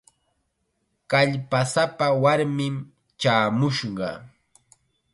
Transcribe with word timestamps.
Kallpasapa 1.09 2.05
warmim 2.23 2.75
chaamushqa. 3.21 4.09